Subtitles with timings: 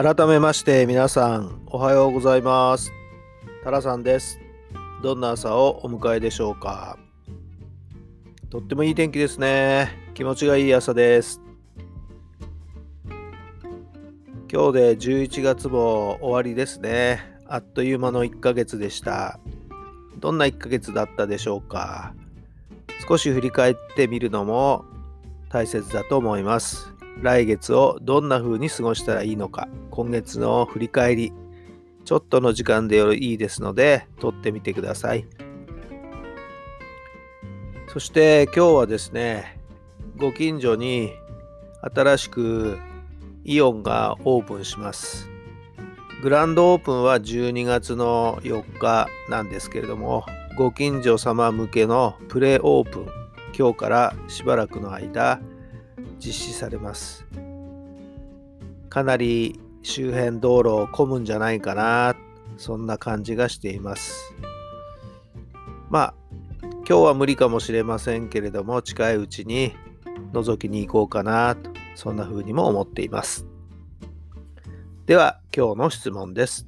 [0.00, 2.92] 改めまして皆さんおはようございます。
[3.64, 4.38] タラさんです。
[5.02, 6.96] どんな朝をお迎えでしょうか？
[8.48, 9.88] とってもいい天気ですね。
[10.14, 11.40] 気持ちがいい朝です。
[14.48, 17.18] 今日で11月も終わりですね。
[17.48, 19.40] あっという間の1ヶ月でした。
[20.20, 22.14] どんな1ヶ月だったでしょうか？
[23.08, 24.84] 少し振り返ってみるのも
[25.48, 26.94] 大切だと思います。
[27.22, 31.32] 来月をどんな風に過ごしたらいいのか、今月の振り返り、
[32.04, 35.26] ちょっとの時間でいいですので、撮ってみてください。
[37.88, 39.60] そして今日はですね、
[40.16, 41.12] ご近所に
[41.82, 42.78] 新しく
[43.44, 45.28] イオンがオープンします。
[46.22, 50.24] グランドオープンは12月の4日なんですけれども、
[50.56, 53.06] ご近所様向けのプレオープン、
[53.56, 55.40] 今日からしばらくの間、
[56.18, 57.26] 実施されます。
[58.88, 62.16] かなり周辺道路を混むんじゃないかな
[62.56, 64.34] そんな感じがしています。
[65.90, 66.14] まあ
[66.60, 69.74] 今日は無理かもしれませんけれども近いうちに
[70.32, 73.46] 覗きに行こうかなとそんな風にも思っています。
[75.06, 76.66] では今日の質問です。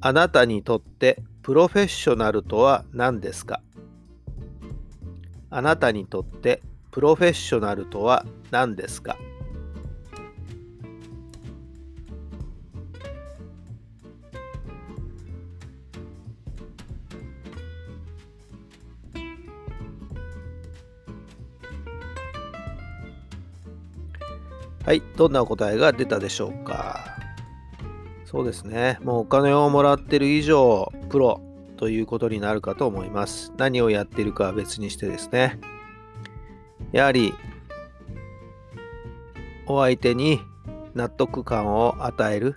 [0.00, 3.62] あなたにとってプロフェッショナルとは何ですか？
[5.50, 6.62] あなたにとって
[6.94, 9.16] プロフェッショナルとは何ですか？
[24.84, 27.18] はい、どんな答えが出たでしょうか？
[28.24, 31.40] そうですね、もうお金をもらってる以上、プロ
[31.76, 33.52] ということになるかと思います。
[33.56, 35.58] 何をやってるかは別にしてですね。
[36.94, 37.34] やはり
[39.66, 40.40] お相手に
[40.94, 42.54] 納得感を与える。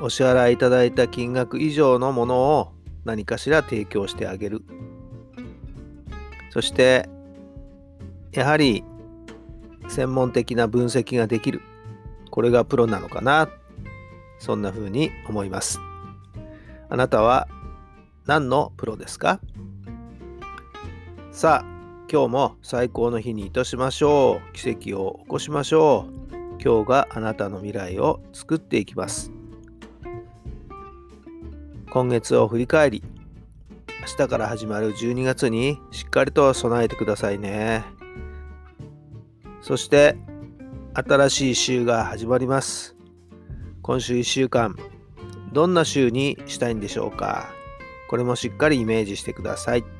[0.00, 2.72] お支払いいただいた金額以上のものを
[3.04, 4.64] 何かしら提供してあげる。
[6.50, 7.08] そして
[8.32, 8.82] やはり
[9.86, 11.60] 専門的な分析ができる。
[12.32, 13.48] これがプロなのかな。
[14.40, 15.78] そんな風に思います。
[16.88, 17.46] あなたは
[18.26, 19.38] 何のプロですか？
[21.30, 21.79] さあ
[22.12, 24.52] 今日も最高の日にいたしましょう。
[24.52, 26.40] 奇跡を起こしましょう。
[26.60, 29.30] 今日があなたの未来を作っていきます。
[31.88, 33.04] 今月を振り返り、
[34.00, 37.84] 明日から始まる12月にしっかりと備えてくださいね。
[39.60, 40.16] そして、
[40.94, 42.96] 新しい週が始まります。
[43.82, 44.74] 今週1週間、
[45.52, 47.50] どんな週にしたいんでしょうか。
[48.08, 49.99] これもしっかりイメージしてください。